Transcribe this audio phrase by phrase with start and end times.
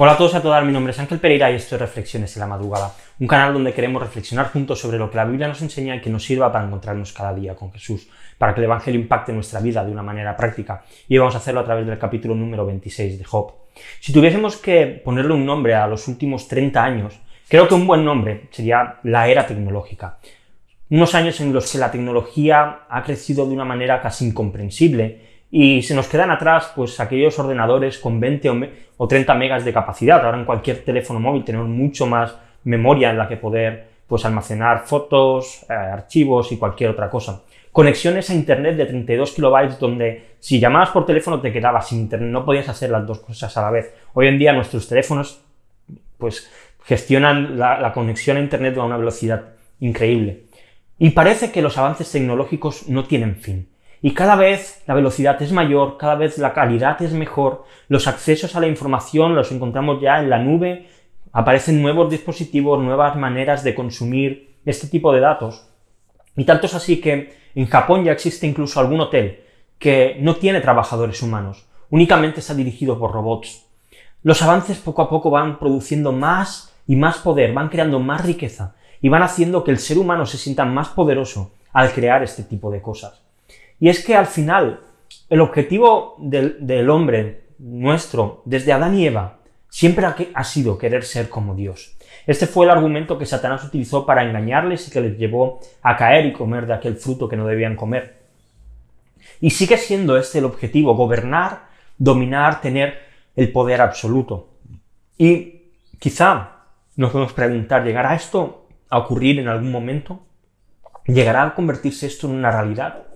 [0.00, 2.36] Hola a todos y a todas, mi nombre es Ángel Pereira y esto es Reflexiones
[2.36, 5.60] en la Madrugada, un canal donde queremos reflexionar juntos sobre lo que la Biblia nos
[5.60, 9.00] enseña y que nos sirva para encontrarnos cada día con Jesús, para que el Evangelio
[9.00, 10.84] impacte nuestra vida de una manera práctica.
[11.08, 13.52] Y vamos a hacerlo a través del capítulo número 26 de Job.
[13.98, 17.18] Si tuviésemos que ponerle un nombre a los últimos 30 años,
[17.48, 20.18] creo que un buen nombre sería la era tecnológica.
[20.90, 25.82] Unos años en los que la tecnología ha crecido de una manera casi incomprensible y
[25.82, 30.24] se nos quedan atrás pues aquellos ordenadores con 20 o 30 megas de capacidad.
[30.24, 34.86] Ahora en cualquier teléfono móvil tenemos mucho más memoria en la que poder pues almacenar
[34.86, 37.42] fotos, eh, archivos y cualquier otra cosa.
[37.72, 42.30] Conexiones a internet de 32 kilobytes donde si llamabas por teléfono te quedabas sin internet,
[42.30, 43.94] no podías hacer las dos cosas a la vez.
[44.14, 45.42] Hoy en día nuestros teléfonos
[46.16, 46.50] pues
[46.84, 49.44] gestionan la, la conexión a internet a una velocidad
[49.80, 50.44] increíble.
[50.98, 53.68] Y parece que los avances tecnológicos no tienen fin.
[54.00, 58.54] Y cada vez la velocidad es mayor, cada vez la calidad es mejor, los accesos
[58.54, 60.86] a la información los encontramos ya en la nube,
[61.32, 65.66] aparecen nuevos dispositivos, nuevas maneras de consumir este tipo de datos.
[66.36, 69.40] Y tanto es así que en Japón ya existe incluso algún hotel
[69.78, 73.64] que no tiene trabajadores humanos, únicamente está dirigido por robots.
[74.22, 78.74] Los avances poco a poco van produciendo más y más poder, van creando más riqueza
[79.00, 82.70] y van haciendo que el ser humano se sienta más poderoso al crear este tipo
[82.70, 83.27] de cosas.
[83.80, 84.80] Y es que al final,
[85.28, 91.54] el objetivo del, hombre nuestro, desde Adán y Eva, siempre ha, sido querer ser como
[91.54, 91.96] Dios.
[92.26, 96.26] Este fue el argumento que Satanás utilizó para engañarles y que les llevó a caer
[96.26, 98.18] y comer de aquel fruto que no debían comer.
[99.40, 102.98] Y sigue siendo este el objetivo, gobernar, dominar, tener
[103.36, 104.48] el poder absoluto.
[105.16, 106.64] Y quizá
[106.96, 110.20] nos podemos preguntar, ¿llegará esto a ocurrir en algún momento?
[111.06, 113.07] ¿Llegará a convertirse esto en una realidad?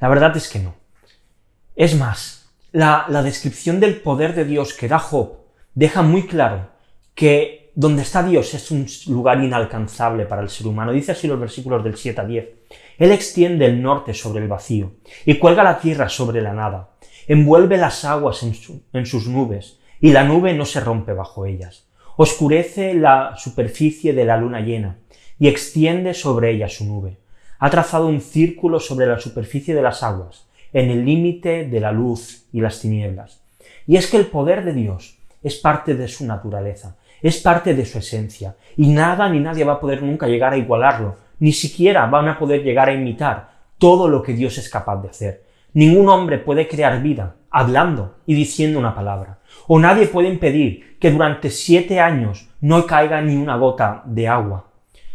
[0.00, 0.74] La verdad es que no.
[1.76, 5.38] Es más, la, descripción del poder de Dios que da Job
[5.74, 6.70] deja muy claro
[7.14, 10.92] que donde está Dios es un lugar inalcanzable para el ser humano.
[10.92, 12.48] Dice así los versículos del 7 a 10.
[12.98, 14.94] Él extiende el norte sobre el vacío
[15.24, 16.90] y cuelga la tierra sobre la nada.
[17.26, 18.54] Envuelve las aguas en,
[18.92, 21.88] en sus nubes y la nube no se rompe bajo ellas.
[22.16, 24.98] Oscurece la superficie de la luna llena
[25.38, 27.18] y extiende sobre ella su nube
[27.64, 31.92] ha trazado un círculo sobre la superficie de las aguas, en el límite de la
[31.92, 33.40] luz y las tinieblas.
[33.86, 37.86] Y es que el poder de Dios es parte de su naturaleza, es parte de
[37.86, 42.04] su esencia, y nada ni nadie va a poder nunca llegar a igualarlo, ni siquiera
[42.04, 45.44] van a poder llegar a imitar todo lo que Dios es capaz de hacer.
[45.72, 49.38] Ningún hombre puede crear vida hablando y diciendo una palabra,
[49.68, 54.66] o nadie puede impedir que durante siete años no caiga ni una gota de agua.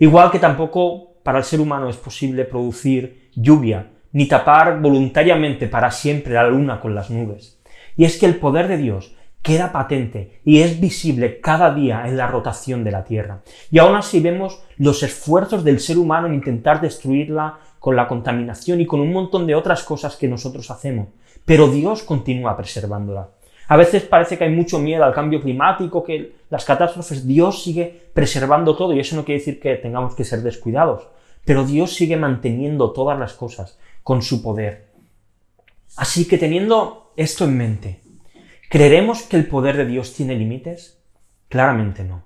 [0.00, 5.90] Igual que tampoco para el ser humano es posible producir lluvia, ni tapar voluntariamente para
[5.90, 7.58] siempre la luna con las nubes.
[7.96, 12.16] Y es que el poder de Dios queda patente y es visible cada día en
[12.16, 13.42] la rotación de la Tierra.
[13.70, 18.80] Y aún así vemos los esfuerzos del ser humano en intentar destruirla con la contaminación
[18.80, 21.08] y con un montón de otras cosas que nosotros hacemos.
[21.44, 23.30] Pero Dios continúa preservándola.
[23.72, 28.10] A veces parece que hay mucho miedo al cambio climático, que las catástrofes, Dios sigue
[28.12, 31.08] preservando todo y eso no quiere decir que tengamos que ser descuidados,
[31.46, 34.88] pero Dios sigue manteniendo todas las cosas con su poder.
[35.96, 38.02] Así que teniendo esto en mente,
[38.68, 41.02] ¿creeremos que el poder de Dios tiene límites?
[41.48, 42.24] Claramente no.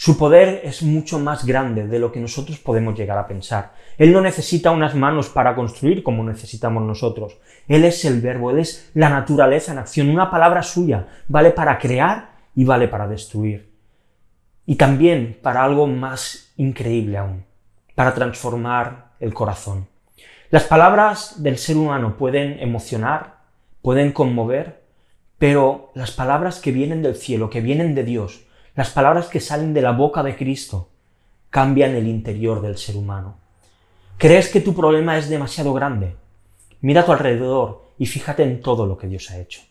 [0.00, 3.72] Su poder es mucho más grande de lo que nosotros podemos llegar a pensar.
[3.96, 7.36] Él no necesita unas manos para construir como necesitamos nosotros.
[7.66, 10.08] Él es el verbo, Él es la naturaleza en acción.
[10.08, 13.72] Una palabra suya vale para crear y vale para destruir.
[14.66, 17.44] Y también para algo más increíble aún,
[17.96, 19.88] para transformar el corazón.
[20.50, 23.38] Las palabras del ser humano pueden emocionar,
[23.82, 24.80] pueden conmover,
[25.38, 28.44] pero las palabras que vienen del cielo, que vienen de Dios,
[28.78, 30.90] las palabras que salen de la boca de Cristo
[31.50, 33.40] cambian el interior del ser humano.
[34.18, 36.14] ¿Crees que tu problema es demasiado grande?
[36.80, 39.62] Mira a tu alrededor y fíjate en todo lo que Dios ha hecho.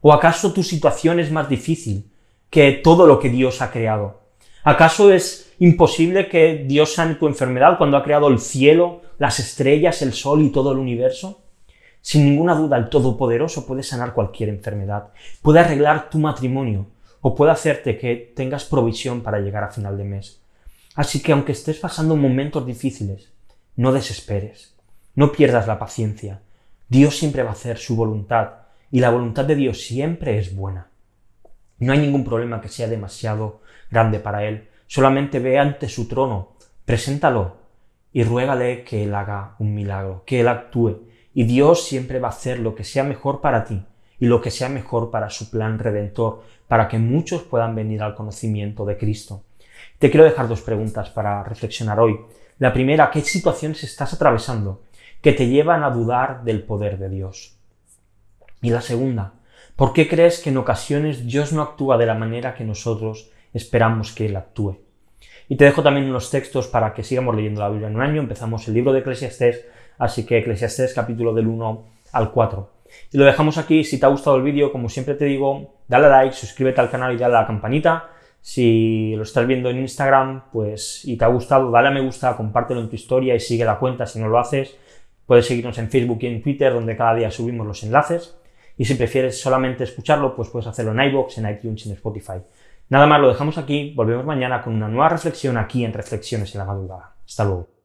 [0.00, 2.10] ¿O acaso tu situación es más difícil
[2.50, 4.22] que todo lo que Dios ha creado?
[4.64, 10.02] ¿Acaso es imposible que Dios sane tu enfermedad cuando ha creado el cielo, las estrellas,
[10.02, 11.40] el sol y todo el universo?
[12.00, 16.86] Sin ninguna duda, el Todopoderoso puede sanar cualquier enfermedad, puede arreglar tu matrimonio,
[17.28, 20.40] o puede hacerte que tengas provisión para llegar a final de mes.
[20.94, 23.32] Así que aunque estés pasando momentos difíciles,
[23.74, 24.76] no desesperes,
[25.16, 26.42] no pierdas la paciencia.
[26.88, 28.50] Dios siempre va a hacer su voluntad
[28.92, 30.86] y la voluntad de Dios siempre es buena.
[31.80, 34.68] No hay ningún problema que sea demasiado grande para Él.
[34.86, 36.52] Solamente ve ante su trono,
[36.84, 37.56] preséntalo
[38.12, 41.08] y ruégale que Él haga un milagro, que Él actúe.
[41.34, 43.82] Y Dios siempre va a hacer lo que sea mejor para ti
[44.18, 48.14] y lo que sea mejor para su plan redentor, para que muchos puedan venir al
[48.14, 49.42] conocimiento de Cristo.
[49.98, 52.18] Te quiero dejar dos preguntas para reflexionar hoy.
[52.58, 54.82] La primera, ¿qué situaciones estás atravesando
[55.20, 57.56] que te llevan a dudar del poder de Dios?
[58.62, 59.34] Y la segunda,
[59.76, 64.12] ¿por qué crees que en ocasiones Dios no actúa de la manera que nosotros esperamos
[64.12, 64.78] que Él actúe?
[65.48, 68.20] Y te dejo también unos textos para que sigamos leyendo la Biblia en un año.
[68.20, 69.64] Empezamos el libro de Eclesiastés,
[69.98, 72.75] así que Eclesiastés capítulo del 1 al 4.
[73.12, 73.84] Y lo dejamos aquí.
[73.84, 77.14] Si te ha gustado el vídeo, como siempre te digo, dale like, suscríbete al canal
[77.14, 78.10] y dale a la campanita.
[78.40, 82.36] Si lo estás viendo en Instagram, pues y te ha gustado, dale a me gusta,
[82.36, 84.76] compártelo en tu historia y sigue la cuenta si no lo haces.
[85.26, 88.36] Puedes seguirnos en Facebook y en Twitter, donde cada día subimos los enlaces.
[88.78, 92.40] Y si prefieres solamente escucharlo, pues puedes hacerlo en iBox, en iTunes en Spotify.
[92.88, 93.92] Nada más, lo dejamos aquí.
[93.96, 97.16] Volvemos mañana con una nueva reflexión aquí en Reflexiones en la Madrugada.
[97.26, 97.75] Hasta luego.